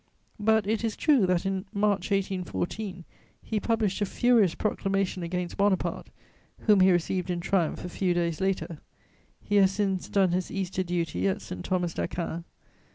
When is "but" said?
0.39-0.65